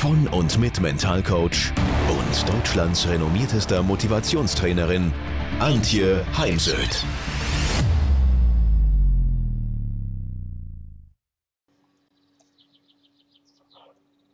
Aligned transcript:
von 0.00 0.26
und 0.28 0.58
mit 0.58 0.80
Mentalcoach 0.80 1.74
und 2.08 2.48
Deutschlands 2.48 3.06
renommiertester 3.06 3.82
Motivationstrainerin 3.82 5.12
Antje 5.58 6.24
Heimsöth. 6.38 7.04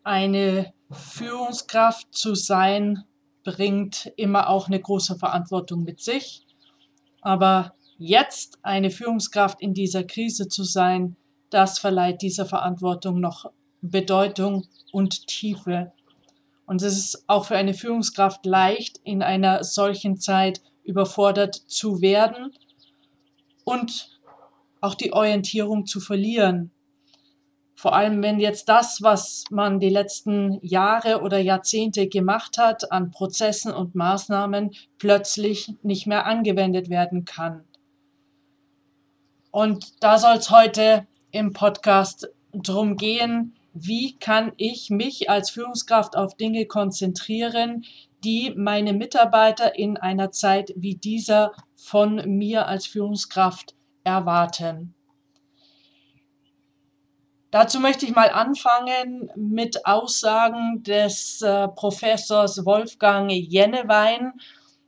Eine 0.05 0.73
Führungskraft 0.93 2.15
zu 2.15 2.37
sein, 2.37 3.03
bringt 3.43 4.13
immer 4.17 4.49
auch 4.49 4.69
eine 4.69 4.79
große 4.79 5.19
Verantwortung 5.19 5.83
mit 5.83 6.01
sich. 6.01 6.47
Aber 7.23 7.75
jetzt 7.99 8.61
eine 8.63 8.93
Führungskraft 8.93 9.61
in 9.61 9.75
dieser 9.75 10.05
Krise 10.05 10.47
zu 10.47 10.63
sein, 10.63 11.17
das 11.51 11.81
verleiht 11.81 12.23
dieser 12.23 12.47
Verantwortung 12.47 13.19
noch 13.19 13.51
Bedeutung 13.83 14.67
und 14.97 15.27
Tiefe. 15.27 15.93
Und 16.65 16.81
es 16.81 16.97
ist 16.97 17.25
auch 17.27 17.45
für 17.45 17.57
eine 17.59 17.75
Führungskraft 17.75 18.47
leicht, 18.47 18.99
in 19.05 19.23
einer 19.23 19.63
solchen 19.63 20.17
Zeit 20.17 20.63
überfordert 20.85 21.55
zu 21.55 22.01
werden 22.01 22.51
und 23.65 24.19
auch 24.81 24.95
die 24.95 25.13
Orientierung 25.13 25.85
zu 25.85 26.01
verlieren. 26.01 26.71
Vor 27.75 27.95
allem, 27.95 28.23
wenn 28.23 28.41
jetzt 28.41 28.71
das, 28.71 29.03
was 29.03 29.45
man 29.51 29.81
die 29.81 29.91
letzten 29.91 30.61
Jahre 30.63 31.21
oder 31.21 31.39
Jahrzehnte 31.39 32.09
gemacht 32.09 32.57
hat 32.57 32.91
an 32.91 33.11
Prozessen 33.11 33.75
und 33.75 33.95
Maßnahmen, 33.95 34.71
plötzlich 34.97 35.75
nicht 35.83 36.07
mehr 36.07 36.25
angewendet 36.25 36.89
werden 36.89 37.27
kann. 37.27 37.65
Und 39.51 40.03
da 40.03 40.17
soll 40.17 40.37
es 40.37 40.49
heute 40.49 41.07
im 41.33 41.53
Podcast 41.53 42.31
drum 42.55 42.97
gehen, 42.97 43.56
wie 43.79 44.17
kann 44.19 44.53
ich 44.57 44.91
mich 44.91 45.29
als 45.29 45.51
Führungskraft 45.51 46.17
auf 46.17 46.37
Dinge 46.37 46.67
konzentrieren, 46.67 47.85
die 48.25 48.53
meine 48.57 48.93
Mitarbeiter 48.93 49.77
in 49.77 49.97
einer 49.97 50.33
Zeit 50.33 50.73
wie 50.77 50.97
dieser 50.97 51.53
von 51.75 52.17
mir 52.27 52.67
als 52.67 52.87
Führungskraft 52.87 53.75
erwarten. 54.05 54.95
Dazu 57.51 57.81
möchte 57.81 58.05
ich 58.07 58.15
mal 58.15 58.31
anfangen 58.31 59.31
mit 59.37 59.87
Aussagen 59.87 60.83
des 60.83 61.41
äh, 61.43 61.69
Professors 61.69 62.67
Wolfgang 62.67 63.31
Jennewein, 63.31 64.33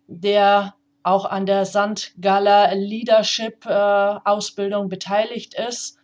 der 0.06 0.74
auch 1.02 1.24
an 1.24 1.46
der 1.46 1.64
Sandgaller 1.64 2.74
Leadership 2.74 3.64
äh, 3.64 3.72
Ausbildung 3.72 4.88
beteiligt 4.88 5.54
ist 5.54 5.98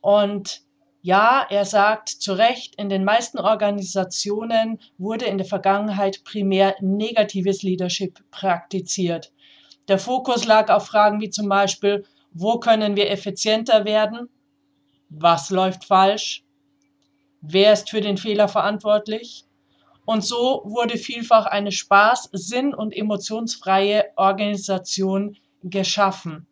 und 0.00 0.63
ja, 1.04 1.46
er 1.50 1.66
sagt 1.66 2.08
zu 2.08 2.32
Recht, 2.32 2.76
in 2.76 2.88
den 2.88 3.04
meisten 3.04 3.38
Organisationen 3.38 4.80
wurde 4.96 5.26
in 5.26 5.36
der 5.36 5.46
Vergangenheit 5.46 6.24
primär 6.24 6.76
negatives 6.80 7.62
Leadership 7.62 8.20
praktiziert. 8.30 9.30
Der 9.88 9.98
Fokus 9.98 10.46
lag 10.46 10.70
auf 10.70 10.86
Fragen 10.86 11.20
wie 11.20 11.28
zum 11.28 11.46
Beispiel, 11.46 12.06
wo 12.32 12.58
können 12.58 12.96
wir 12.96 13.10
effizienter 13.10 13.84
werden? 13.84 14.30
Was 15.10 15.50
läuft 15.50 15.84
falsch? 15.84 16.42
Wer 17.42 17.74
ist 17.74 17.90
für 17.90 18.00
den 18.00 18.16
Fehler 18.16 18.48
verantwortlich? 18.48 19.44
Und 20.06 20.24
so 20.24 20.62
wurde 20.64 20.96
vielfach 20.96 21.44
eine 21.44 21.70
spaß-, 21.70 22.30
sinn- 22.32 22.74
und 22.74 22.96
emotionsfreie 22.96 24.06
Organisation 24.16 25.36
geschaffen. 25.62 26.46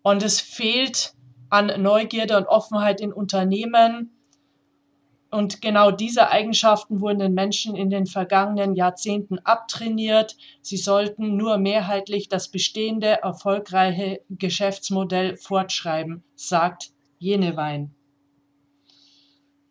Und 0.00 0.22
es 0.22 0.40
fehlt 0.40 1.12
an 1.50 1.82
Neugierde 1.82 2.36
und 2.36 2.46
Offenheit 2.46 3.00
in 3.00 3.12
Unternehmen. 3.12 4.16
Und 5.30 5.62
genau 5.62 5.92
diese 5.92 6.30
Eigenschaften 6.30 7.00
wurden 7.00 7.20
den 7.20 7.34
Menschen 7.34 7.76
in 7.76 7.88
den 7.88 8.06
vergangenen 8.06 8.74
Jahrzehnten 8.74 9.38
abtrainiert. 9.40 10.36
Sie 10.60 10.76
sollten 10.76 11.36
nur 11.36 11.58
mehrheitlich 11.58 12.28
das 12.28 12.48
bestehende 12.48 13.22
erfolgreiche 13.22 14.22
Geschäftsmodell 14.28 15.36
fortschreiben, 15.36 16.24
sagt 16.34 16.92
Jenewein. 17.18 17.94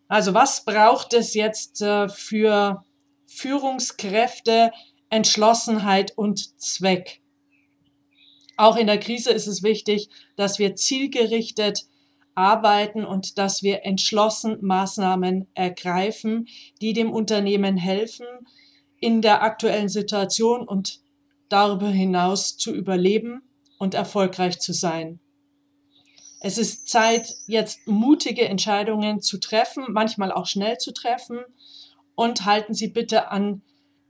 Also 0.07 0.33
was 0.33 0.63
braucht 0.63 1.13
es 1.13 1.33
jetzt 1.33 1.81
äh, 1.81 2.07
für 2.09 2.83
Führungskräfte, 3.27 4.71
Entschlossenheit 5.09 6.17
und 6.17 6.59
Zweck? 6.59 7.21
Auch 8.59 8.75
in 8.75 8.87
der 8.87 8.99
Krise 8.99 9.31
ist 9.31 9.47
es 9.47 9.63
wichtig, 9.63 10.09
dass 10.35 10.59
wir 10.59 10.75
zielgerichtet 10.75 11.85
arbeiten 12.35 13.05
und 13.05 13.37
dass 13.37 13.63
wir 13.63 13.85
entschlossen 13.85 14.57
Maßnahmen 14.59 15.47
ergreifen, 15.53 16.45
die 16.81 16.91
dem 16.91 17.09
Unternehmen 17.09 17.77
helfen, 17.77 18.25
in 18.99 19.21
der 19.21 19.43
aktuellen 19.43 19.87
Situation 19.87 20.67
und 20.67 20.99
darüber 21.47 21.87
hinaus 21.87 22.57
zu 22.57 22.75
überleben 22.75 23.43
und 23.77 23.93
erfolgreich 23.93 24.59
zu 24.59 24.73
sein. 24.73 25.21
Es 26.41 26.57
ist 26.57 26.89
Zeit, 26.89 27.33
jetzt 27.47 27.87
mutige 27.87 28.45
Entscheidungen 28.45 29.21
zu 29.21 29.39
treffen, 29.39 29.85
manchmal 29.87 30.33
auch 30.33 30.47
schnell 30.47 30.77
zu 30.79 30.91
treffen 30.91 31.39
und 32.13 32.43
halten 32.43 32.73
Sie 32.73 32.89
bitte 32.89 33.31
an 33.31 33.61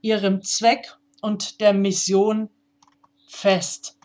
Ihrem 0.02 0.42
Zweck 0.42 0.96
und 1.22 1.60
der 1.60 1.72
Mission 1.72 2.50
fest 3.28 3.99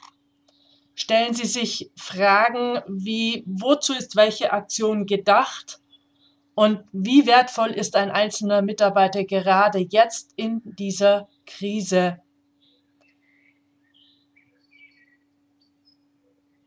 stellen 0.95 1.33
Sie 1.33 1.45
sich 1.45 1.91
Fragen 1.97 2.81
wie, 2.87 3.43
wozu 3.45 3.93
ist 3.93 4.15
welche 4.15 4.53
Aktion 4.53 5.05
gedacht 5.05 5.79
und 6.55 6.83
wie 6.93 7.27
wertvoll 7.27 7.71
ist 7.71 7.97
ein 7.97 8.09
einzelner 8.09 8.61
Mitarbeiter 8.61 9.25
gerade 9.25 9.79
jetzt 9.79 10.31
in 10.37 10.61
dieser 10.63 11.27
Krise. 11.45 12.21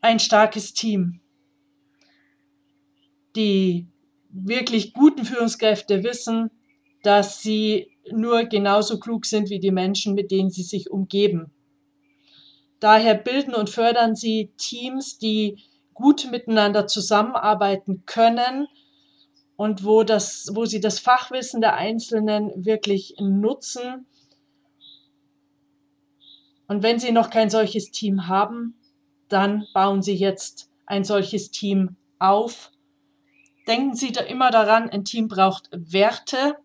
Ein 0.03 0.21
starkes 0.21 0.75
Team. 0.75 1.21
Die 3.35 3.89
wirklich 4.29 4.93
guten 4.93 5.25
Führungskräfte 5.25 6.05
wissen, 6.05 6.51
dass 7.03 7.41
sie 7.41 7.91
nur 8.13 8.45
genauso 8.45 9.01
klug 9.01 9.25
sind 9.25 9.49
wie 9.49 9.59
die 9.59 9.71
Menschen, 9.71 10.15
mit 10.15 10.31
denen 10.31 10.51
sie 10.51 10.63
sich 10.63 10.91
umgeben. 10.91 11.51
Daher 12.81 13.15
bilden 13.15 13.55
und 13.55 13.71
fördern 13.71 14.15
sie 14.15 14.53
Teams, 14.57 15.19
die 15.19 15.63
gut 15.95 16.31
miteinander 16.31 16.87
zusammenarbeiten 16.87 18.05
können 18.07 18.69
und 19.57 19.85
wo, 19.85 20.05
das, 20.05 20.51
wo 20.53 20.65
sie 20.65 20.81
das 20.81 21.01
Fachwissen 21.01 21.61
der 21.61 21.75
Einzelnen 21.75 22.65
wirklich 22.65 23.17
nutzen. 23.19 24.07
Und 26.69 26.83
wenn 26.85 27.01
sie 27.01 27.11
noch 27.11 27.31
kein 27.31 27.51
solches 27.51 27.91
Team 27.91 28.29
haben, 28.29 28.79
dann 29.29 29.67
bauen 29.75 30.03
sie 30.03 30.15
jetzt 30.15 30.71
ein 30.87 31.05
solches 31.05 31.51
Team 31.51 31.97
auf. 32.19 32.71
Denken 33.67 33.95
Sie 33.95 34.13
da 34.13 34.23
immer 34.23 34.51
daran, 34.51 34.89
ein 34.89 35.05
Team 35.05 35.29
braucht 35.29 35.69
Werte. 35.73 36.57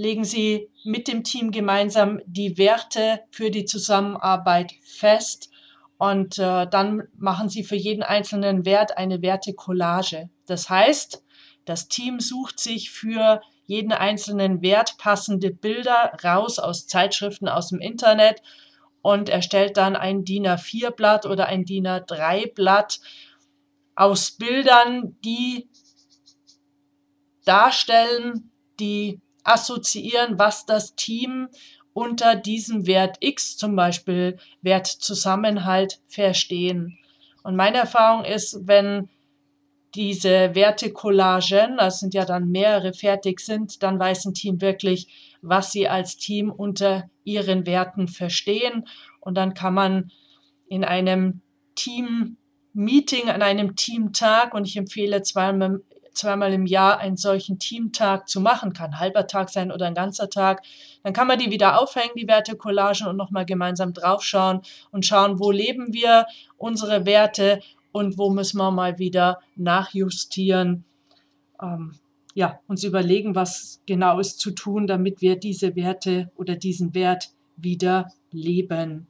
Legen 0.00 0.24
Sie 0.24 0.70
mit 0.82 1.08
dem 1.08 1.24
Team 1.24 1.50
gemeinsam 1.50 2.22
die 2.24 2.56
Werte 2.56 3.20
für 3.30 3.50
die 3.50 3.66
Zusammenarbeit 3.66 4.72
fest 4.82 5.50
und 5.98 6.38
äh, 6.38 6.66
dann 6.66 7.02
machen 7.18 7.50
sie 7.50 7.64
für 7.64 7.76
jeden 7.76 8.02
einzelnen 8.02 8.64
Wert 8.64 8.96
eine 8.96 9.20
Wertecollage. 9.20 10.30
Das 10.46 10.70
heißt, 10.70 11.22
das 11.66 11.88
Team 11.88 12.18
sucht 12.18 12.58
sich 12.60 12.90
für 12.90 13.42
jeden 13.66 13.92
einzelnen 13.92 14.62
Wert 14.62 14.96
passende 14.96 15.50
Bilder 15.50 16.14
raus 16.24 16.58
aus 16.58 16.86
Zeitschriften 16.86 17.46
aus 17.46 17.68
dem 17.68 17.80
Internet 17.80 18.40
und 19.02 19.28
erstellt 19.28 19.76
dann 19.76 19.96
ein 19.96 20.24
DIN 20.24 20.46
A4-Blatt 20.46 21.26
oder 21.26 21.44
ein 21.44 21.66
DIN 21.66 21.86
A3-Blatt 21.86 23.00
aus 23.96 24.30
Bildern, 24.30 25.18
die 25.22 25.68
darstellen, 27.44 28.50
die 28.80 29.20
assoziieren, 29.50 30.38
was 30.38 30.66
das 30.66 30.94
Team 30.94 31.48
unter 31.92 32.36
diesem 32.36 32.86
Wert 32.86 33.16
X, 33.20 33.56
zum 33.56 33.74
Beispiel 33.76 34.38
Wert 34.62 34.86
Zusammenhalt, 34.86 36.00
verstehen. 36.08 36.98
Und 37.42 37.56
meine 37.56 37.78
Erfahrung 37.78 38.24
ist, 38.24 38.66
wenn 38.66 39.08
diese 39.94 40.54
Werte 40.54 40.92
Collagen, 40.92 41.76
das 41.78 41.98
sind 41.98 42.14
ja 42.14 42.24
dann 42.24 42.50
mehrere 42.50 42.92
fertig 42.92 43.40
sind, 43.40 43.82
dann 43.82 43.98
weiß 43.98 44.26
ein 44.26 44.34
Team 44.34 44.60
wirklich, 44.60 45.36
was 45.42 45.72
sie 45.72 45.88
als 45.88 46.16
Team 46.16 46.50
unter 46.50 47.10
ihren 47.24 47.66
Werten 47.66 48.06
verstehen. 48.06 48.86
Und 49.20 49.34
dann 49.34 49.54
kann 49.54 49.74
man 49.74 50.12
in 50.68 50.84
einem 50.84 51.40
Team-Meeting, 51.74 53.28
an 53.30 53.42
einem 53.42 53.74
Teamtag, 53.74 54.54
und 54.54 54.66
ich 54.66 54.76
empfehle 54.76 55.22
zweimal, 55.22 55.80
zweimal 56.12 56.52
im 56.52 56.66
Jahr 56.66 56.98
einen 56.98 57.16
solchen 57.16 57.58
Teamtag 57.58 58.28
zu 58.28 58.40
machen, 58.40 58.72
kann 58.72 58.92
ein 58.92 58.98
halber 58.98 59.26
Tag 59.26 59.50
sein 59.50 59.72
oder 59.72 59.86
ein 59.86 59.94
ganzer 59.94 60.30
Tag, 60.30 60.62
dann 61.02 61.12
kann 61.12 61.26
man 61.26 61.38
die 61.38 61.50
wieder 61.50 61.80
aufhängen, 61.80 62.14
die 62.16 62.28
Wertecollagen, 62.28 63.06
und 63.06 63.16
nochmal 63.16 63.46
gemeinsam 63.46 63.92
draufschauen 63.92 64.60
und 64.90 65.06
schauen, 65.06 65.38
wo 65.38 65.50
leben 65.50 65.92
wir 65.92 66.26
unsere 66.56 67.06
Werte 67.06 67.60
und 67.92 68.18
wo 68.18 68.30
müssen 68.30 68.58
wir 68.58 68.70
mal 68.70 68.98
wieder 68.98 69.40
nachjustieren. 69.56 70.84
Ähm, 71.60 71.94
ja, 72.34 72.60
uns 72.68 72.84
überlegen, 72.84 73.34
was 73.34 73.82
genau 73.86 74.20
ist 74.20 74.38
zu 74.38 74.52
tun, 74.52 74.86
damit 74.86 75.20
wir 75.20 75.36
diese 75.36 75.74
Werte 75.76 76.30
oder 76.36 76.56
diesen 76.56 76.94
Wert 76.94 77.30
wieder 77.56 78.12
leben. 78.30 79.06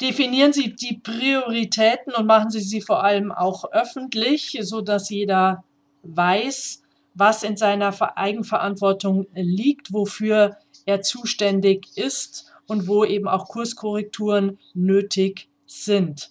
Definieren 0.00 0.52
Sie 0.52 0.74
die 0.74 0.98
Prioritäten 0.98 2.12
und 2.14 2.26
machen 2.26 2.50
Sie 2.50 2.60
sie 2.60 2.82
vor 2.82 3.02
allem 3.02 3.32
auch 3.32 3.64
öffentlich, 3.72 4.58
so 4.60 4.82
dass 4.82 5.08
jeder 5.08 5.64
weiß, 6.02 6.82
was 7.14 7.42
in 7.42 7.56
seiner 7.56 7.94
Eigenverantwortung 8.16 9.26
liegt, 9.34 9.92
wofür 9.92 10.58
er 10.84 11.00
zuständig 11.00 11.88
ist 11.96 12.52
und 12.66 12.86
wo 12.86 13.04
eben 13.04 13.26
auch 13.26 13.48
Kurskorrekturen 13.48 14.58
nötig 14.74 15.48
sind. 15.66 16.30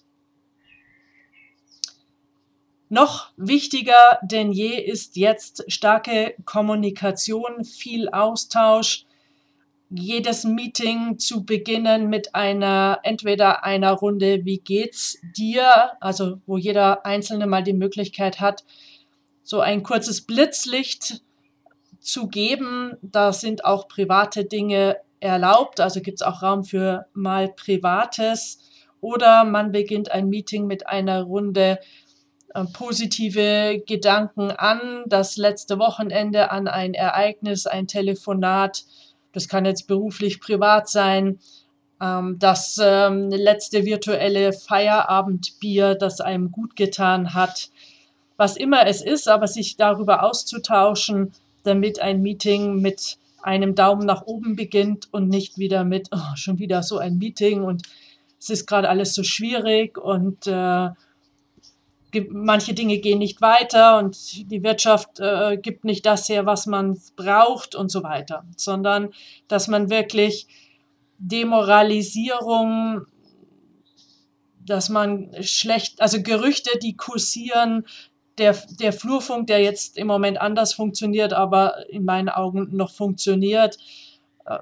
Noch 2.88 3.32
wichtiger 3.36 4.20
denn 4.22 4.52
je 4.52 4.78
ist 4.80 5.16
jetzt 5.16 5.64
starke 5.66 6.36
Kommunikation, 6.44 7.64
viel 7.64 8.08
Austausch, 8.10 9.06
jedes 9.90 10.44
Meeting 10.44 11.18
zu 11.18 11.44
beginnen 11.44 12.08
mit 12.08 12.34
einer, 12.34 12.98
entweder 13.02 13.64
einer 13.64 13.92
Runde, 13.92 14.44
wie 14.44 14.58
geht's 14.58 15.18
dir? 15.36 15.92
Also, 16.00 16.40
wo 16.46 16.56
jeder 16.56 17.06
Einzelne 17.06 17.46
mal 17.46 17.62
die 17.62 17.72
Möglichkeit 17.72 18.40
hat, 18.40 18.64
so 19.42 19.60
ein 19.60 19.82
kurzes 19.84 20.22
Blitzlicht 20.22 21.22
zu 22.00 22.28
geben. 22.28 22.96
Da 23.02 23.32
sind 23.32 23.64
auch 23.64 23.86
private 23.88 24.44
Dinge 24.44 24.96
erlaubt, 25.20 25.80
also 25.80 26.00
gibt 26.00 26.20
es 26.20 26.26
auch 26.26 26.42
Raum 26.42 26.64
für 26.64 27.06
mal 27.12 27.48
Privates. 27.48 28.58
Oder 29.00 29.44
man 29.44 29.72
beginnt 29.72 30.10
ein 30.10 30.28
Meeting 30.28 30.66
mit 30.66 30.88
einer 30.88 31.22
Runde 31.22 31.78
äh, 32.54 32.64
positive 32.72 33.82
Gedanken 33.86 34.50
an, 34.50 35.04
das 35.06 35.36
letzte 35.36 35.78
Wochenende, 35.78 36.50
an 36.50 36.66
ein 36.66 36.94
Ereignis, 36.94 37.66
ein 37.66 37.86
Telefonat, 37.86 38.84
das 39.36 39.48
kann 39.48 39.66
jetzt 39.66 39.86
beruflich, 39.86 40.40
privat 40.40 40.88
sein. 40.88 41.38
Ähm, 42.00 42.38
das 42.38 42.80
ähm, 42.82 43.28
letzte 43.28 43.84
virtuelle 43.84 44.54
Feierabendbier, 44.54 45.94
das 45.94 46.22
einem 46.22 46.50
gut 46.50 46.74
getan 46.74 47.34
hat. 47.34 47.68
Was 48.38 48.56
immer 48.56 48.86
es 48.86 49.02
ist, 49.02 49.28
aber 49.28 49.46
sich 49.46 49.76
darüber 49.76 50.22
auszutauschen, 50.22 51.32
damit 51.64 52.00
ein 52.00 52.22
Meeting 52.22 52.80
mit 52.80 53.18
einem 53.42 53.74
Daumen 53.74 54.06
nach 54.06 54.22
oben 54.22 54.56
beginnt 54.56 55.12
und 55.12 55.28
nicht 55.28 55.58
wieder 55.58 55.84
mit 55.84 56.08
oh, 56.12 56.34
schon 56.36 56.58
wieder 56.58 56.82
so 56.82 56.96
ein 56.96 57.18
Meeting 57.18 57.62
und 57.62 57.82
es 58.40 58.48
ist 58.48 58.66
gerade 58.66 58.88
alles 58.88 59.12
so 59.12 59.22
schwierig 59.22 59.98
und 59.98 60.46
äh, 60.46 60.88
manche 62.30 62.74
Dinge 62.74 62.98
gehen 62.98 63.18
nicht 63.18 63.40
weiter 63.40 63.98
und 63.98 64.50
die 64.50 64.62
Wirtschaft 64.62 65.20
äh, 65.20 65.56
gibt 65.56 65.84
nicht 65.84 66.06
das 66.06 66.28
her, 66.28 66.46
was 66.46 66.66
man 66.66 67.00
braucht 67.16 67.74
und 67.74 67.90
so 67.90 68.02
weiter, 68.02 68.44
sondern 68.56 69.10
dass 69.48 69.68
man 69.68 69.90
wirklich 69.90 70.46
Demoralisierung, 71.18 73.06
dass 74.60 74.88
man 74.88 75.34
schlecht, 75.40 76.00
also 76.00 76.22
Gerüchte, 76.22 76.78
die 76.78 76.96
kursieren, 76.96 77.86
der, 78.38 78.56
der 78.80 78.92
Flurfunk, 78.92 79.46
der 79.46 79.62
jetzt 79.62 79.96
im 79.96 80.06
Moment 80.06 80.40
anders 80.40 80.74
funktioniert, 80.74 81.32
aber 81.32 81.88
in 81.88 82.04
meinen 82.04 82.28
Augen 82.28 82.76
noch 82.76 82.90
funktioniert, 82.90 83.78
äh, 84.44 84.58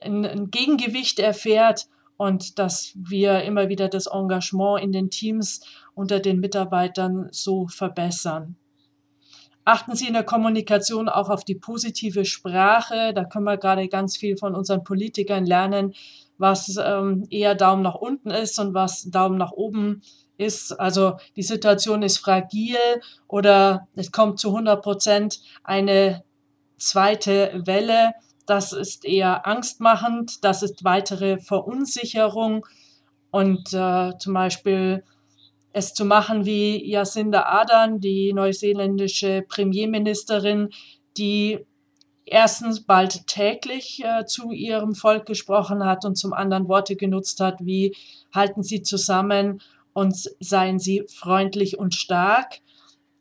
ein, 0.00 0.24
ein 0.24 0.50
Gegengewicht 0.50 1.18
erfährt 1.18 1.88
und 2.16 2.58
dass 2.58 2.92
wir 2.94 3.42
immer 3.42 3.68
wieder 3.68 3.88
das 3.88 4.06
Engagement 4.06 4.82
in 4.82 4.92
den 4.92 5.10
Teams 5.10 5.60
unter 5.94 6.20
den 6.20 6.40
Mitarbeitern 6.40 7.28
so 7.30 7.66
verbessern. 7.68 8.56
Achten 9.64 9.94
Sie 9.94 10.08
in 10.08 10.14
der 10.14 10.24
Kommunikation 10.24 11.08
auch 11.08 11.28
auf 11.28 11.44
die 11.44 11.54
positive 11.54 12.24
Sprache. 12.24 13.12
Da 13.14 13.24
können 13.24 13.44
wir 13.44 13.58
gerade 13.58 13.86
ganz 13.88 14.16
viel 14.16 14.36
von 14.36 14.56
unseren 14.56 14.82
Politikern 14.82 15.46
lernen, 15.46 15.94
was 16.36 16.76
ähm, 16.84 17.26
eher 17.30 17.54
Daumen 17.54 17.82
nach 17.82 17.94
unten 17.94 18.30
ist 18.30 18.58
und 18.58 18.74
was 18.74 19.04
Daumen 19.04 19.38
nach 19.38 19.52
oben 19.52 20.02
ist. 20.36 20.72
Also 20.72 21.14
die 21.36 21.44
Situation 21.44 22.02
ist 22.02 22.18
fragil 22.18 22.76
oder 23.28 23.86
es 23.94 24.10
kommt 24.10 24.40
zu 24.40 24.48
100 24.48 24.82
Prozent 24.82 25.40
eine 25.62 26.24
zweite 26.76 27.62
Welle. 27.64 28.14
Das 28.46 28.72
ist 28.72 29.04
eher 29.04 29.46
angstmachend. 29.46 30.44
Das 30.44 30.64
ist 30.64 30.82
weitere 30.82 31.38
Verunsicherung. 31.38 32.66
Und 33.30 33.72
äh, 33.72 34.18
zum 34.18 34.34
Beispiel 34.34 35.04
es 35.72 35.94
zu 35.94 36.04
machen 36.04 36.44
wie 36.44 36.88
Jacinda 36.90 37.44
Ardern, 37.44 38.00
die 38.00 38.32
neuseeländische 38.32 39.44
Premierministerin, 39.48 40.70
die 41.16 41.60
erstens 42.24 42.84
bald 42.84 43.26
täglich 43.26 44.02
äh, 44.04 44.24
zu 44.26 44.52
ihrem 44.52 44.94
Volk 44.94 45.26
gesprochen 45.26 45.84
hat 45.84 46.04
und 46.04 46.16
zum 46.16 46.32
anderen 46.32 46.68
Worte 46.68 46.96
genutzt 46.96 47.40
hat 47.40 47.58
wie 47.60 47.94
halten 48.34 48.62
Sie 48.62 48.82
zusammen 48.82 49.60
und 49.92 50.14
seien 50.40 50.78
Sie 50.78 51.04
freundlich 51.12 51.78
und 51.78 51.94
stark. 51.94 52.60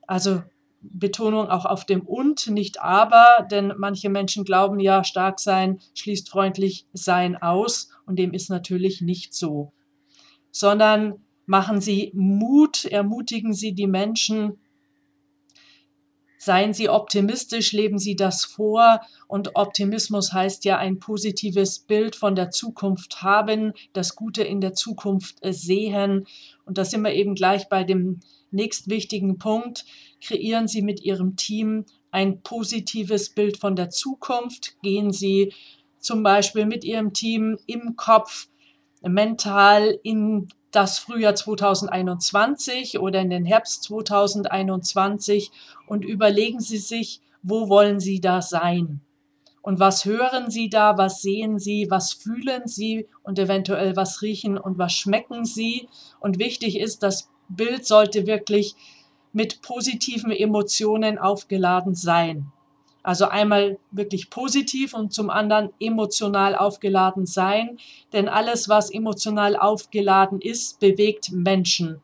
Also 0.08 0.44
Betonung 0.82 1.48
auch 1.50 1.66
auf 1.66 1.86
dem 1.86 2.02
und, 2.02 2.48
nicht 2.48 2.82
aber, 2.82 3.46
denn 3.50 3.74
manche 3.78 4.10
Menschen 4.10 4.44
glauben 4.44 4.80
ja, 4.80 5.04
stark 5.04 5.40
sein 5.40 5.80
schließt 5.94 6.30
freundlich 6.30 6.88
sein 6.94 7.38
aus 7.38 7.90
und 8.06 8.18
dem 8.18 8.34
ist 8.34 8.50
natürlich 8.50 9.02
nicht 9.02 9.34
so, 9.34 9.74
sondern 10.52 11.24
Machen 11.52 11.82
Sie 11.82 12.12
Mut, 12.14 12.86
ermutigen 12.86 13.54
Sie 13.54 13.74
die 13.74 13.86
Menschen, 13.86 14.58
Seien 16.38 16.74
Sie 16.74 16.88
optimistisch, 16.88 17.74
leben 17.74 18.00
Sie 18.00 18.16
das 18.16 18.46
vor. 18.46 19.02
Und 19.28 19.58
Optimismus 19.58 20.32
heißt 20.32 20.64
ja 20.64 20.78
ein 20.78 20.98
positives 20.98 21.80
Bild 21.80 22.16
von 22.16 22.36
der 22.36 22.52
Zukunft 22.52 23.22
haben, 23.22 23.74
das 23.92 24.16
Gute 24.16 24.44
in 24.44 24.62
der 24.62 24.74
Zukunft 24.74 25.40
sehen. 25.44 26.26
Und 26.64 26.78
da 26.78 26.86
sind 26.86 27.02
wir 27.02 27.14
eben 27.14 27.36
gleich 27.36 27.68
bei 27.68 27.84
dem 27.84 28.22
nächstwichtigen 28.52 29.38
Punkt. 29.38 29.84
Kreieren 30.22 30.70
Sie 30.70 30.82
mit 30.82 31.02
Ihrem 31.02 31.36
Team 31.36 31.84
ein 32.12 32.42
positives 32.44 33.30
Bild 33.30 33.58
von 33.58 33.76
der 33.76 33.90
Zukunft. 33.90 34.82
Gehen 34.82 35.12
Sie 35.12 35.54
zum 36.00 36.24
Beispiel 36.24 36.66
mit 36.66 36.86
Ihrem 36.86 37.12
Team 37.12 37.60
im 37.68 37.98
Kopf 37.98 38.48
mental 39.02 40.00
in 40.02 40.48
das 40.72 41.00
Frühjahr 41.00 41.36
2021 41.36 43.00
oder 43.00 43.20
in 43.20 43.30
den 43.30 43.46
Herbst 43.46 43.84
2021 43.84 45.52
und 45.86 46.06
überlegen 46.06 46.60
Sie 46.60 46.78
sich, 46.78 47.22
wo 47.44 47.70
wollen 47.70 48.00
Sie 48.00 48.22
da 48.22 48.42
sein? 48.42 49.02
Und 49.62 49.80
was 49.80 50.06
hören 50.06 50.50
Sie 50.50 50.70
da, 50.70 50.98
was 50.98 51.22
sehen 51.22 51.60
Sie, 51.60 51.88
was 51.90 52.14
fühlen 52.14 52.68
Sie 52.68 53.08
und 53.22 53.38
eventuell 53.38 53.96
was 53.96 54.22
riechen 54.22 54.58
und 54.58 54.78
was 54.78 54.94
schmecken 54.94 55.46
Sie? 55.46 55.88
Und 56.20 56.40
wichtig 56.40 56.80
ist, 56.80 57.04
das 57.04 57.30
Bild 57.48 57.86
sollte 57.86 58.26
wirklich 58.26 58.76
mit 59.34 59.62
positiven 59.62 60.32
Emotionen 60.32 61.20
aufgeladen 61.20 61.96
sein. 61.96 62.52
Also 63.04 63.26
einmal 63.26 63.80
wirklich 63.92 64.30
positiv 64.30 64.94
und 64.94 65.12
zum 65.12 65.30
anderen 65.30 65.72
emotional 65.80 66.56
aufgeladen 66.56 67.26
sein. 67.26 67.78
Denn 68.14 68.30
alles, 68.30 68.70
was 68.70 68.92
emotional 68.92 69.56
aufgeladen 69.56 70.40
ist, 70.40 70.80
bewegt 70.80 71.32
Menschen. 71.32 72.02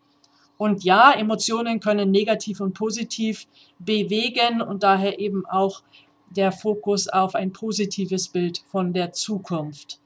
Und 0.58 0.84
ja, 0.84 1.12
Emotionen 1.12 1.80
können 1.80 2.10
negativ 2.10 2.62
und 2.62 2.74
positiv 2.74 3.48
bewegen 3.77 4.62
und 4.62 4.82
daher 4.82 5.20
eben 5.20 5.46
auch 5.46 5.84
der 6.30 6.51
Fokus 6.51 7.08
auf 7.08 7.36
ein 7.36 7.54
positives 7.54 8.27
Bild 8.27 8.63
von 8.68 8.92
der 8.92 9.13
Zukunft. 9.13 10.00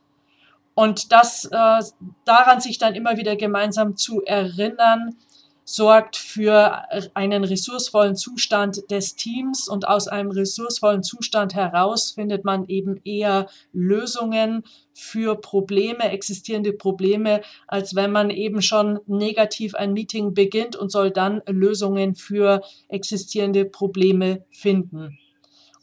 Und 0.73 1.11
das 1.11 1.45
äh, 1.45 1.83
daran 2.25 2.61
sich 2.61 2.77
dann 2.77 2.95
immer 2.95 3.17
wieder 3.17 3.35
gemeinsam 3.35 3.95
zu 3.95 4.23
erinnern, 4.23 5.15
sorgt 5.63 6.17
für 6.17 6.83
einen 7.13 7.43
ressourcevollen 7.43 8.15
Zustand 8.15 8.89
des 8.89 9.15
Teams 9.15 9.67
und 9.67 9.87
aus 9.87 10.07
einem 10.07 10.31
ressourcevollen 10.31 11.03
Zustand 11.03 11.53
heraus 11.53 12.11
findet 12.11 12.43
man 12.43 12.67
eben 12.67 12.99
eher 13.03 13.47
Lösungen 13.71 14.63
für 14.93 15.35
Probleme, 15.39 16.11
existierende 16.11 16.73
Probleme, 16.73 17.41
als 17.67 17.95
wenn 17.95 18.11
man 18.11 18.29
eben 18.29 18.61
schon 18.61 18.99
negativ 19.05 19.75
ein 19.75 19.93
Meeting 19.93 20.33
beginnt 20.33 20.75
und 20.75 20.91
soll 20.91 21.11
dann 21.11 21.41
Lösungen 21.47 22.15
für 22.15 22.61
existierende 22.89 23.65
Probleme 23.65 24.43
finden. 24.51 25.17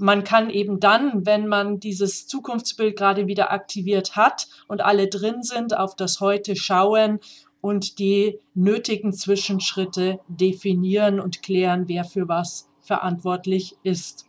Man 0.00 0.22
kann 0.22 0.48
eben 0.48 0.78
dann, 0.78 1.26
wenn 1.26 1.48
man 1.48 1.80
dieses 1.80 2.28
Zukunftsbild 2.28 2.96
gerade 2.96 3.26
wieder 3.26 3.50
aktiviert 3.50 4.14
hat 4.14 4.46
und 4.68 4.80
alle 4.80 5.08
drin 5.08 5.42
sind, 5.42 5.76
auf 5.76 5.96
das 5.96 6.20
Heute 6.20 6.54
schauen 6.54 7.18
und 7.60 7.98
die 7.98 8.38
nötigen 8.54 9.12
Zwischenschritte 9.12 10.20
definieren 10.28 11.20
und 11.20 11.42
klären, 11.42 11.88
wer 11.88 12.04
für 12.04 12.28
was 12.28 12.68
verantwortlich 12.80 13.76
ist. 13.82 14.26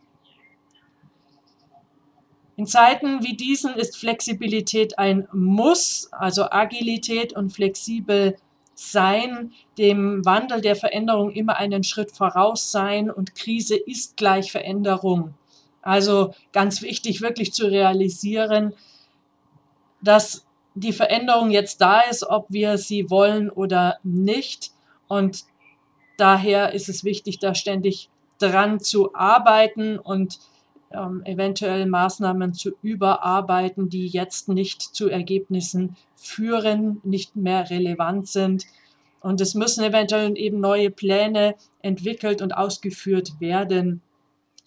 In 2.56 2.66
Zeiten 2.66 3.22
wie 3.22 3.36
diesen 3.36 3.74
ist 3.74 3.96
Flexibilität 3.96 4.98
ein 4.98 5.26
Muss, 5.32 6.10
also 6.12 6.50
Agilität 6.50 7.32
und 7.32 7.54
flexibel 7.54 8.36
sein, 8.74 9.52
dem 9.78 10.24
Wandel 10.24 10.60
der 10.60 10.76
Veränderung 10.76 11.30
immer 11.30 11.56
einen 11.56 11.84
Schritt 11.84 12.12
voraus 12.12 12.70
sein 12.70 13.10
und 13.10 13.34
Krise 13.34 13.76
ist 13.76 14.16
gleich 14.16 14.52
Veränderung. 14.52 15.34
Also 15.82 16.34
ganz 16.52 16.82
wichtig 16.82 17.22
wirklich 17.22 17.52
zu 17.52 17.66
realisieren, 17.66 18.74
dass 20.02 20.46
die 20.74 20.92
Veränderung 20.92 21.50
jetzt 21.50 21.80
da 21.80 22.00
ist, 22.00 22.24
ob 22.24 22.46
wir 22.48 22.78
sie 22.78 23.10
wollen 23.10 23.50
oder 23.50 23.98
nicht. 24.02 24.70
Und 25.08 25.44
daher 26.16 26.72
ist 26.72 26.88
es 26.88 27.04
wichtig, 27.04 27.38
da 27.38 27.54
ständig 27.54 28.08
dran 28.38 28.80
zu 28.80 29.14
arbeiten 29.14 29.98
und 29.98 30.38
ähm, 30.92 31.22
eventuell 31.24 31.86
Maßnahmen 31.86 32.54
zu 32.54 32.72
überarbeiten, 32.82 33.88
die 33.88 34.06
jetzt 34.06 34.48
nicht 34.48 34.82
zu 34.82 35.08
Ergebnissen 35.08 35.96
führen, 36.16 37.00
nicht 37.04 37.36
mehr 37.36 37.70
relevant 37.70 38.28
sind. 38.28 38.64
Und 39.20 39.40
es 39.40 39.54
müssen 39.54 39.84
eventuell 39.84 40.36
eben 40.36 40.60
neue 40.60 40.90
Pläne 40.90 41.54
entwickelt 41.82 42.42
und 42.42 42.56
ausgeführt 42.56 43.40
werden, 43.40 44.00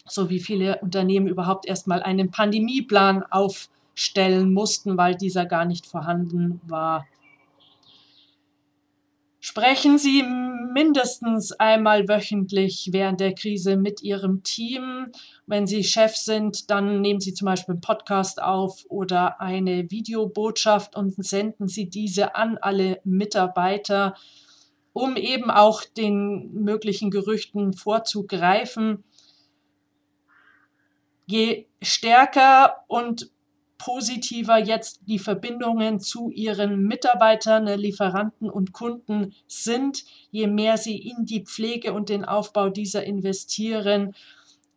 so 0.05 0.29
wie 0.29 0.39
viele 0.39 0.79
Unternehmen 0.79 1.27
überhaupt 1.27 1.65
erstmal 1.65 2.03
einen 2.03 2.29
Pandemieplan 2.29 3.23
auf 3.29 3.69
stellen 3.93 4.53
mussten, 4.53 4.97
weil 4.97 5.15
dieser 5.15 5.45
gar 5.45 5.65
nicht 5.65 5.85
vorhanden 5.85 6.61
war. 6.67 7.05
Sprechen 9.45 9.97
Sie 9.97 10.23
mindestens 10.23 11.51
einmal 11.51 12.07
wöchentlich 12.07 12.89
während 12.93 13.19
der 13.19 13.35
Krise 13.35 13.75
mit 13.75 14.01
Ihrem 14.01 14.41
Team. 14.41 15.11
Wenn 15.47 15.67
Sie 15.67 15.83
Chef 15.83 16.15
sind, 16.15 16.71
dann 16.71 17.01
nehmen 17.01 17.19
Sie 17.19 17.33
zum 17.33 17.47
Beispiel 17.47 17.73
einen 17.73 17.81
Podcast 17.81 18.41
auf 18.41 18.85
oder 18.87 19.41
eine 19.41 19.91
Videobotschaft 19.91 20.95
und 20.95 21.13
senden 21.23 21.67
Sie 21.67 21.89
diese 21.89 22.35
an 22.35 22.57
alle 22.57 23.01
Mitarbeiter, 23.03 24.15
um 24.93 25.17
eben 25.17 25.51
auch 25.51 25.83
den 25.83 26.63
möglichen 26.63 27.11
Gerüchten 27.11 27.73
vorzugreifen. 27.73 29.03
Je 31.25 31.65
stärker 31.81 32.77
und 32.87 33.29
positiver 33.83 34.57
jetzt 34.57 35.01
die 35.07 35.19
Verbindungen 35.19 35.99
zu 35.99 36.29
ihren 36.29 36.83
Mitarbeitern, 36.83 37.67
Lieferanten 37.67 38.49
und 38.49 38.71
Kunden 38.71 39.33
sind, 39.45 40.05
je 40.31 40.47
mehr 40.47 40.77
sie 40.77 40.97
in 40.97 41.25
die 41.25 41.43
Pflege 41.43 41.91
und 41.91 42.07
den 42.07 42.23
Aufbau 42.23 42.69
dieser 42.69 43.03
investieren, 43.03 44.15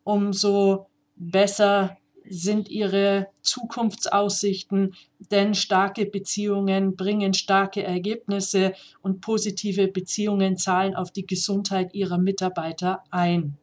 umso 0.02 0.86
besser 1.14 1.98
sind 2.28 2.68
ihre 2.68 3.28
Zukunftsaussichten, 3.42 4.96
denn 5.30 5.54
starke 5.54 6.06
Beziehungen 6.06 6.96
bringen 6.96 7.32
starke 7.32 7.84
Ergebnisse 7.84 8.72
und 9.02 9.20
positive 9.20 9.86
Beziehungen 9.86 10.56
zahlen 10.56 10.96
auf 10.96 11.12
die 11.12 11.26
Gesundheit 11.26 11.94
ihrer 11.94 12.18
Mitarbeiter 12.18 13.04
ein. 13.12 13.56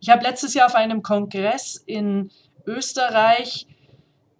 Ich 0.00 0.08
habe 0.08 0.22
letztes 0.22 0.54
Jahr 0.54 0.68
auf 0.68 0.74
einem 0.74 1.02
Kongress 1.02 1.82
in 1.84 2.30
Österreich 2.66 3.66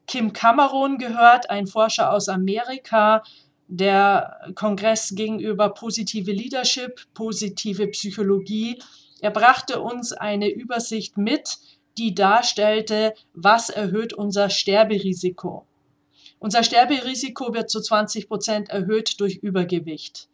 Kim 0.07 0.33
Cameron 0.33 0.99
gehört, 0.99 1.51
ein 1.51 1.67
Forscher 1.67 2.13
aus 2.13 2.29
Amerika, 2.29 3.23
der 3.69 4.53
Kongress 4.55 5.15
gegenüber 5.15 5.71
positive 5.71 6.31
Leadership, 6.31 7.01
positive 7.15 7.89
Psychologie. 7.89 8.79
Er 9.21 9.31
brachte 9.31 9.81
uns 9.81 10.13
eine 10.13 10.49
Übersicht 10.51 11.17
mit, 11.17 11.57
die 11.97 12.15
darstellte, 12.15 13.15
was 13.33 13.71
erhöht 13.71 14.13
unser 14.13 14.51
Sterberisiko. 14.51 15.67
Unser 16.39 16.63
Sterberisiko 16.63 17.55
wird 17.55 17.71
zu 17.71 17.81
20 17.81 18.29
Prozent 18.29 18.69
erhöht 18.69 19.19
durch 19.21 19.37
Übergewicht, 19.37 20.29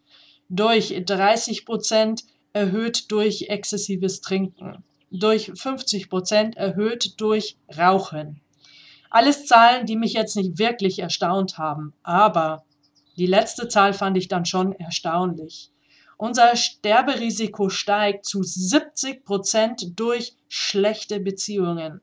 durch 0.48 1.00
30 1.06 1.64
Prozent 1.64 2.24
erhöht 2.52 3.12
durch 3.12 3.42
exzessives 3.48 4.20
Trinken, 4.20 4.82
durch 5.12 5.52
50 5.54 6.10
Prozent 6.10 6.56
erhöht 6.56 7.20
durch 7.20 7.56
Rauchen. 7.78 8.40
Alles 9.10 9.46
Zahlen, 9.46 9.86
die 9.86 9.96
mich 9.96 10.12
jetzt 10.12 10.36
nicht 10.36 10.58
wirklich 10.58 11.00
erstaunt 11.00 11.58
haben, 11.58 11.92
aber 12.02 12.64
die 13.16 13.26
letzte 13.26 13.68
Zahl 13.68 13.92
fand 13.92 14.16
ich 14.16 14.28
dann 14.28 14.46
schon 14.46 14.72
erstaunlich. 14.72 15.70
Unser 16.16 16.54
Sterberisiko 16.54 17.68
steigt 17.68 18.24
zu 18.24 18.42
70 18.42 19.24
Prozent 19.24 19.98
durch 19.98 20.36
schlechte 20.48 21.18
Beziehungen. 21.18 22.00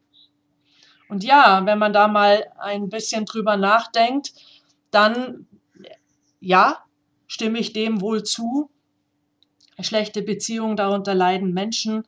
Und 1.08 1.24
ja, 1.24 1.66
wenn 1.66 1.80
man 1.80 1.94
da 1.94 2.08
mal 2.08 2.46
ein 2.60 2.90
bisschen 2.90 3.26
drüber 3.26 3.58
nachdenkt, 3.58 4.34
dann 4.92 5.48
ja, 6.40 6.84
stimme 7.28 7.60
ich 7.60 7.74
dem 7.74 8.02
wohl 8.02 8.24
zu. 8.24 8.70
Schlechte 9.80 10.22
Beziehungen, 10.22 10.76
darunter 10.76 11.14
leiden 11.14 11.54
Menschen. 11.54 12.04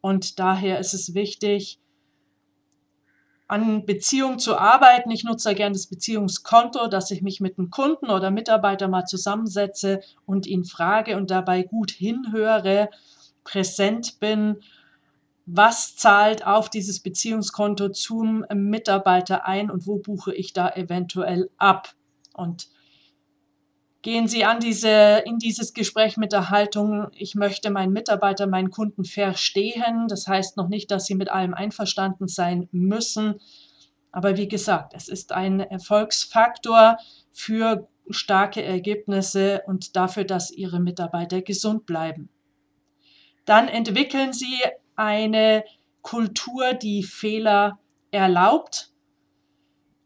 Und 0.00 0.38
daher 0.38 0.78
ist 0.78 0.94
es 0.94 1.14
wichtig, 1.14 1.78
an 3.52 3.84
Beziehungen 3.84 4.38
zu 4.38 4.56
arbeiten. 4.56 5.10
Ich 5.10 5.24
nutze 5.24 5.50
da 5.50 5.54
gerne 5.54 5.74
das 5.74 5.86
Beziehungskonto, 5.86 6.88
dass 6.88 7.10
ich 7.10 7.20
mich 7.20 7.38
mit 7.38 7.58
einem 7.58 7.68
Kunden 7.68 8.08
oder 8.08 8.30
Mitarbeiter 8.30 8.88
mal 8.88 9.04
zusammensetze 9.04 10.00
und 10.24 10.46
ihn 10.46 10.64
frage 10.64 11.18
und 11.18 11.30
dabei 11.30 11.62
gut 11.62 11.90
hinhöre, 11.90 12.88
präsent 13.44 14.20
bin. 14.20 14.56
Was 15.44 15.96
zahlt 15.96 16.46
auf 16.46 16.70
dieses 16.70 17.00
Beziehungskonto 17.00 17.90
zum 17.90 18.46
Mitarbeiter 18.54 19.44
ein 19.44 19.70
und 19.70 19.86
wo 19.86 19.98
buche 19.98 20.34
ich 20.34 20.54
da 20.54 20.70
eventuell 20.70 21.50
ab? 21.58 21.94
Und 22.32 22.68
gehen 24.02 24.26
Sie 24.26 24.44
an 24.44 24.60
diese, 24.60 25.22
in 25.24 25.38
dieses 25.38 25.72
Gespräch 25.72 26.16
mit 26.16 26.32
der 26.32 26.50
Haltung, 26.50 27.06
ich 27.14 27.34
möchte 27.34 27.70
meinen 27.70 27.92
Mitarbeiter, 27.92 28.46
meinen 28.46 28.70
Kunden 28.70 29.04
verstehen. 29.04 30.08
Das 30.08 30.26
heißt 30.26 30.56
noch 30.56 30.68
nicht, 30.68 30.90
dass 30.90 31.06
Sie 31.06 31.14
mit 31.14 31.30
allem 31.30 31.54
einverstanden 31.54 32.28
sein 32.28 32.68
müssen. 32.72 33.40
Aber 34.10 34.36
wie 34.36 34.48
gesagt, 34.48 34.92
es 34.94 35.08
ist 35.08 35.32
ein 35.32 35.60
Erfolgsfaktor 35.60 36.98
für 37.32 37.88
starke 38.10 38.62
Ergebnisse 38.62 39.62
und 39.66 39.96
dafür, 39.96 40.24
dass 40.24 40.50
Ihre 40.50 40.80
Mitarbeiter 40.80 41.40
gesund 41.40 41.86
bleiben. 41.86 42.28
Dann 43.44 43.68
entwickeln 43.68 44.32
Sie 44.32 44.58
eine 44.96 45.64
Kultur, 46.02 46.74
die 46.74 47.04
Fehler 47.04 47.78
erlaubt 48.10 48.91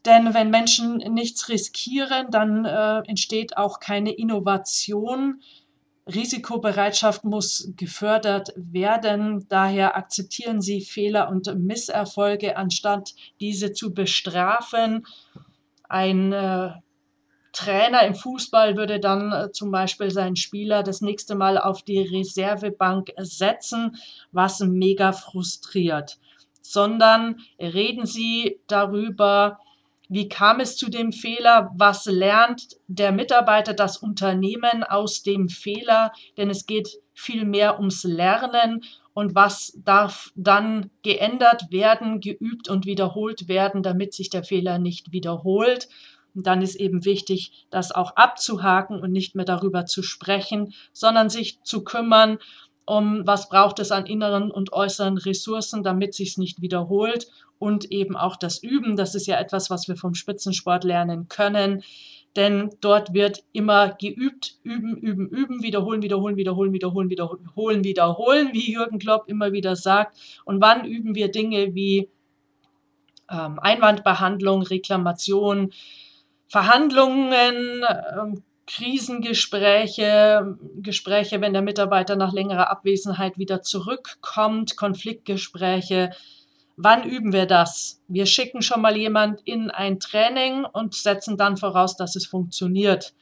denn 0.07 0.35
wenn 0.35 0.51
Menschen 0.51 0.99
nichts 1.13 1.49
riskieren, 1.49 2.31
dann 2.31 2.65
äh, 2.65 2.99
entsteht 3.09 3.57
auch 3.57 3.81
keine 3.81 4.13
Innovation. 4.13 5.41
Risikobereitschaft 6.07 7.25
muss 7.25 7.73
gefördert 7.77 8.53
werden. 8.57 9.47
Daher 9.49 9.97
akzeptieren 9.97 10.61
Sie 10.61 10.81
Fehler 10.81 11.29
und 11.29 11.53
Misserfolge, 11.59 12.57
anstatt 12.57 13.15
diese 13.41 13.73
zu 13.73 13.93
bestrafen. 13.93 15.05
Ein 15.89 16.33
äh, 16.33 16.71
Trainer 17.53 18.03
im 18.03 18.15
Fußball 18.15 18.77
würde 18.77 19.01
dann 19.01 19.33
äh, 19.33 19.51
zum 19.51 19.71
Beispiel 19.71 20.11
seinen 20.11 20.37
Spieler 20.37 20.83
das 20.83 21.01
nächste 21.01 21.35
Mal 21.35 21.59
auf 21.59 21.83
die 21.83 22.01
Reservebank 22.01 23.13
setzen, 23.17 23.97
was 24.31 24.61
mega 24.61 25.13
frustriert. 25.13 26.19
Sondern 26.63 27.41
reden 27.59 28.07
Sie 28.07 28.61
darüber, 28.67 29.59
wie 30.09 30.29
kam 30.29 30.61
es 30.61 30.77
zu 30.77 30.89
dem 30.89 31.13
Fehler? 31.13 31.71
Was 31.77 32.07
lernt 32.07 32.77
der 32.87 33.13
Mitarbeiter, 33.13 33.75
das 33.75 33.97
Unternehmen 33.97 34.85
aus 34.85 35.23
dem 35.23 35.49
Fehler? 35.49 36.13
Denn 36.37 36.51
es 36.51 36.67
geht 36.67 36.89
viel 37.13 37.45
mehr 37.45 37.79
ums 37.79 38.05
Lernen 38.05 38.85
und 39.15 39.35
was 39.35 39.73
darf 39.83 40.31
dann 40.37 40.91
geändert 41.03 41.71
werden, 41.71 42.21
geübt 42.21 42.69
und 42.69 42.85
wiederholt 42.85 43.49
werden, 43.49 43.83
damit 43.83 44.13
sich 44.13 44.29
der 44.29 44.45
Fehler 44.45 44.79
nicht 44.79 45.11
wiederholt. 45.13 45.89
Und 46.35 46.47
dann 46.47 46.61
ist 46.61 46.75
eben 46.75 47.07
wichtig, 47.07 47.67
das 47.71 47.93
auch 47.93 48.15
abzuhaken 48.17 49.01
und 49.01 49.11
nicht 49.11 49.35
mehr 49.35 49.47
darüber 49.47 49.87
zu 49.87 50.03
sprechen, 50.03 50.75
sondern 50.93 51.31
sich 51.31 51.63
zu 51.63 51.83
kümmern, 51.83 52.39
um 52.87 53.26
was 53.26 53.49
braucht 53.49 53.81
es 53.81 53.90
an 53.90 54.07
inneren 54.07 54.50
und 54.50 54.73
äußeren 54.73 55.19
Ressourcen, 55.19 55.83
damit 55.83 56.14
sich 56.14 56.31
es 56.31 56.38
nicht 56.38 56.62
wiederholt 56.62 57.28
und 57.59 57.90
eben 57.90 58.16
auch 58.16 58.37
das 58.37 58.62
Üben. 58.62 58.97
Das 58.97 59.14
ist 59.14 59.26
ja 59.26 59.38
etwas, 59.38 59.71
was 59.71 59.88
wir 59.88 59.97
vom 59.97 60.14
Spitzensport 60.14 60.85
lernen 60.85 61.28
können. 61.28 61.83
Denn 62.37 62.71
dort 62.81 63.14
wird 63.14 63.45
immer 63.52 63.95
geübt, 63.95 64.59
üben, 64.62 64.97
üben, 64.99 65.28
üben, 65.28 65.62
wiederholen, 65.62 66.02
wiederholen, 66.02 66.37
wiederholen, 66.37 66.73
wiederholen, 66.73 67.11
wiederholen, 67.11 67.83
wiederholen, 67.85 68.50
wie 68.52 68.73
Jürgen 68.73 68.99
Klopp 68.99 69.28
immer 69.28 69.52
wieder 69.52 69.75
sagt. 69.75 70.16
Und 70.45 70.61
wann 70.61 70.85
üben 70.85 71.14
wir 71.14 71.31
Dinge 71.31 71.75
wie 71.75 72.11
ähm, 73.31 73.59
Einwandbehandlung, 73.59 74.62
Reklamation, 74.62 75.73
Verhandlungen, 76.47 77.83
ähm, 78.16 78.43
Krisengespräche, 78.67 80.59
Gespräche, 80.77 81.41
wenn 81.41 81.53
der 81.53 81.63
Mitarbeiter 81.63 82.17
nach 82.17 82.33
längerer 82.33 82.71
Abwesenheit 82.71 83.39
wieder 83.39 83.63
zurückkommt, 83.63 84.77
Konfliktgespräche. 84.77 86.11
Wann 86.77 87.09
üben 87.09 87.33
wir 87.33 87.47
das? 87.47 88.03
Wir 88.09 88.27
schicken 88.27 88.63
schon 88.63 88.83
mal 88.83 88.97
jemand 88.97 89.41
in 89.45 89.71
ein 89.71 90.01
Training 90.01 90.65
und 90.65 90.95
setzen 90.95 91.37
dann 91.37 91.57
voraus, 91.57 91.97
dass 91.97 92.17
es 92.17 92.27
funktioniert. 92.27 93.15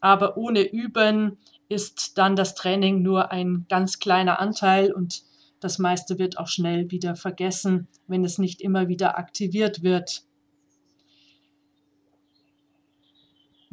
Aber 0.00 0.36
ohne 0.36 0.62
Üben 0.62 1.38
ist 1.68 2.16
dann 2.18 2.36
das 2.36 2.54
Training 2.54 3.02
nur 3.02 3.32
ein 3.32 3.66
ganz 3.68 3.98
kleiner 3.98 4.38
Anteil 4.38 4.92
und 4.92 5.22
das 5.60 5.78
meiste 5.78 6.18
wird 6.18 6.38
auch 6.38 6.48
schnell 6.48 6.90
wieder 6.90 7.16
vergessen, 7.16 7.88
wenn 8.06 8.24
es 8.24 8.38
nicht 8.38 8.60
immer 8.60 8.88
wieder 8.88 9.18
aktiviert 9.18 9.82
wird. 9.82 10.22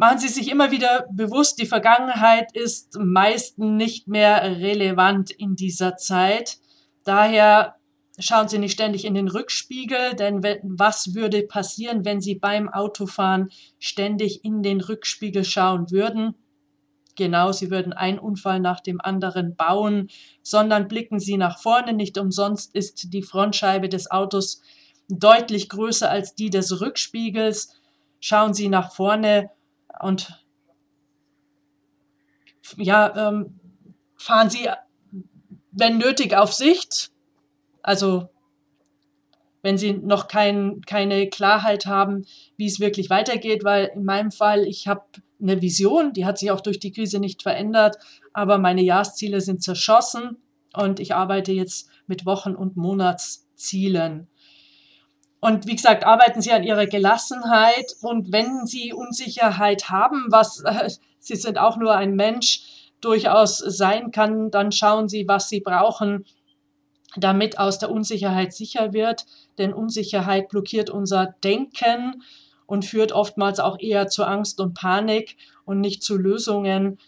Machen 0.01 0.17
Sie 0.17 0.29
sich 0.29 0.50
immer 0.50 0.72
wieder 0.72 1.05
bewusst, 1.12 1.62
die 1.62 1.67
Vergangenheit 1.67 2.55
ist 2.55 2.98
meist 2.98 3.60
nicht 3.60 4.08
mehr 4.08 4.41
relevant 4.41 5.29
in 5.29 5.55
dieser 5.55 5.96
Zeit. 5.96 6.58
Daher 7.03 7.75
schauen 8.17 8.48
Sie 8.48 8.58
nicht 8.58 8.72
ständig 8.72 9.05
in 9.05 9.13
den 9.13 9.27
Rückspiegel, 9.27 10.15
denn 10.15 10.41
was 10.63 11.13
würde 11.13 11.43
passieren, 11.43 12.03
wenn 12.03 12.20
Sie 12.20 12.34
beim 12.34 12.67
Autofahren 12.67 13.50
ständig 13.77 14.43
in 14.43 14.63
den 14.63 14.81
Rückspiegel 14.81 15.43
schauen 15.43 15.91
würden? 15.91 16.34
Genau, 17.15 17.51
Sie 17.51 17.70
würden 17.70 17.93
einen 17.93 18.17
Unfall 18.17 18.60
nach 18.60 18.79
dem 18.79 19.00
anderen 19.01 19.55
bauen, 19.55 20.10
sondern 20.41 20.88
blicken 20.88 21.20
Sie 21.20 21.38
nach 21.38 21.60
vorne. 21.60 21.93
Nicht 21.93 22.17
umsonst 22.17 22.74
ist 22.74 23.13
die 23.13 23.22
Frontscheibe 23.22 23.88
des 23.88 24.10
Autos 24.10 24.63
deutlich 25.10 25.70
größer 25.70 26.10
als 26.10 26.34
die 26.34 26.50
des 26.50 26.81
Rückspiegels. 26.81 27.79
Schauen 28.20 28.55
Sie 28.55 28.67
nach 28.67 28.93
vorne 28.93 29.51
und 30.01 30.43
ja, 32.77 33.29
ähm, 33.29 33.60
fahren 34.17 34.50
Sie, 34.50 34.67
wenn 35.72 35.98
nötig, 35.98 36.36
auf 36.36 36.53
Sicht. 36.53 37.12
Also 37.81 38.29
wenn 39.62 39.77
Sie 39.77 39.93
noch 39.93 40.27
kein, 40.27 40.81
keine 40.81 41.29
Klarheit 41.29 41.86
haben, 41.86 42.25
wie 42.58 42.65
es 42.65 42.79
wirklich 42.79 43.10
weitergeht, 43.10 43.63
weil 43.63 43.91
in 43.93 44.05
meinem 44.05 44.31
Fall, 44.31 44.65
ich 44.65 44.88
habe 44.88 45.03
eine 45.41 45.62
Vision, 45.62 46.13
die 46.13 46.25
hat 46.25 46.38
sich 46.38 46.51
auch 46.51 46.62
durch 46.62 46.79
die 46.79 46.91
Krise 46.91 47.20
nicht 47.20 47.41
verändert, 47.43 47.98
aber 48.34 48.58
meine 48.58 48.81
Jahresziele 48.81 49.41
sind 49.41 49.63
zerschossen 49.63 50.38
und 50.74 51.00
ich 51.00 51.13
arbeite 51.13 51.51
jetzt 51.51 51.89
mit 52.08 52.25
Wochen- 52.25 52.55
und 52.55 52.77
Monatszielen. 52.77 54.27
Und 55.41 55.67
wie 55.67 55.75
gesagt, 55.75 56.05
arbeiten 56.05 56.41
Sie 56.41 56.53
an 56.53 56.63
Ihrer 56.63 56.86
Gelassenheit. 56.86 57.95
Und 58.01 58.31
wenn 58.31 58.65
Sie 58.65 58.93
Unsicherheit 58.93 59.89
haben, 59.89 60.27
was 60.29 60.63
äh, 60.63 60.89
Sie 61.19 61.36
sind 61.36 61.57
auch 61.57 61.77
nur 61.77 61.95
ein 61.95 62.15
Mensch, 62.15 62.81
durchaus 63.01 63.57
sein 63.57 64.12
kann, 64.12 64.51
dann 64.51 64.71
schauen 64.71 65.10
Sie, 65.10 65.27
was 65.27 65.50
Sie 65.50 65.60
brauchen, 65.60 66.25
damit 67.17 67.57
aus 67.60 67.79
der 67.79 67.91
Unsicherheit 67.91 68.53
sicher 68.53 68.93
wird. 68.93 69.25
Denn 69.57 69.74
Unsicherheit 69.74 70.50
blockiert 70.50 70.89
unser 70.89 71.33
Denken 71.43 72.24
und 72.67 72.86
führt 72.86 73.12
oftmals 73.12 73.60
auch 73.60 73.79
eher 73.79 74.07
zu 74.07 74.24
Angst 74.24 74.60
und 74.60 74.75
Panik 74.75 75.36
und 75.65 75.81
nicht 75.81 76.03
zu 76.03 76.15
Lösungen. 76.15 77.00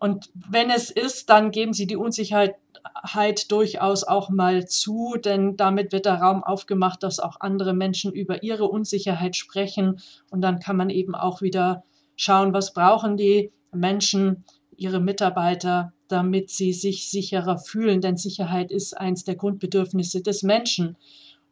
Und 0.00 0.28
wenn 0.34 0.70
es 0.70 0.90
ist, 0.90 1.30
dann 1.30 1.50
geben 1.50 1.72
Sie 1.72 1.86
die 1.86 1.96
Unsicherheit 1.96 2.56
Halt 2.94 3.50
durchaus 3.50 4.04
auch 4.04 4.30
mal 4.30 4.66
zu, 4.66 5.16
denn 5.22 5.56
damit 5.56 5.92
wird 5.92 6.06
der 6.06 6.20
Raum 6.20 6.42
aufgemacht, 6.44 7.02
dass 7.02 7.20
auch 7.20 7.40
andere 7.40 7.74
Menschen 7.74 8.12
über 8.12 8.42
ihre 8.42 8.68
Unsicherheit 8.68 9.36
sprechen 9.36 10.00
und 10.30 10.40
dann 10.40 10.60
kann 10.60 10.76
man 10.76 10.90
eben 10.90 11.14
auch 11.14 11.42
wieder 11.42 11.84
schauen, 12.16 12.52
was 12.52 12.72
brauchen 12.72 13.16
die 13.16 13.52
Menschen, 13.72 14.44
ihre 14.76 15.00
Mitarbeiter, 15.00 15.92
damit 16.08 16.50
sie 16.50 16.72
sich 16.72 17.10
sicherer 17.10 17.58
fühlen, 17.58 18.00
denn 18.00 18.16
Sicherheit 18.16 18.70
ist 18.70 18.96
eins 18.96 19.24
der 19.24 19.36
Grundbedürfnisse 19.36 20.22
des 20.22 20.42
Menschen. 20.42 20.96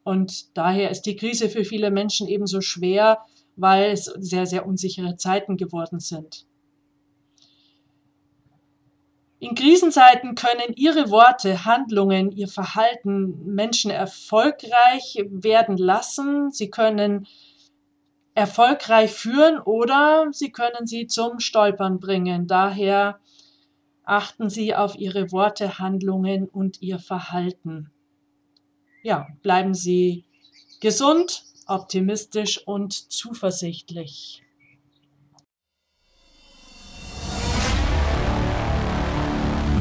Und 0.05 0.57
daher 0.57 0.91
ist 0.91 1.03
die 1.03 1.17
Krise 1.17 1.49
für 1.49 1.65
viele 1.65 1.91
Menschen 1.91 2.29
ebenso 2.29 2.61
schwer, 2.61 3.19
weil 3.57 3.91
es 3.91 4.05
sehr, 4.05 4.47
sehr 4.47 4.67
unsichere 4.67 5.17
Zeiten 5.17 5.57
geworden 5.57 5.99
sind. 5.99 6.47
In 9.39 9.55
Krisenzeiten 9.55 10.35
können 10.35 10.73
Ihre 10.77 11.11
Worte, 11.11 11.65
Handlungen, 11.67 12.33
Ihr 12.33 12.49
Verhalten 12.49 13.55
Menschen 13.55 13.91
erfolgreich 13.91 15.23
werden 15.29 15.77
lassen. 15.77 16.51
Sie 16.51 16.71
können 16.71 17.27
erfolgreich 18.35 19.13
führen 19.13 19.59
oder 19.59 20.29
Sie 20.31 20.53
können 20.53 20.87
sie 20.87 21.07
zum 21.07 21.41
Stolpern 21.41 22.01
bringen. 22.01 22.47
Daher 22.47 23.21
achten 24.05 24.49
Sie 24.49 24.75
auf 24.75 24.97
Ihre 24.97 25.33
Worte, 25.33 25.79
Handlungen 25.79 26.49
und 26.49 26.81
Ihr 26.81 26.99
Verhalten. 26.99 27.91
Ja, 29.03 29.27
bleiben 29.43 29.75
Sie 29.75 30.25
gesund, 30.81 31.45
optimistisch 31.67 32.67
und 32.67 32.93
zuversichtlich. 32.93 34.46